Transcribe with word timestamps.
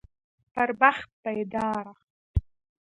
پر 0.53 0.69
بخت 0.81 1.09
بيداره 1.23 1.95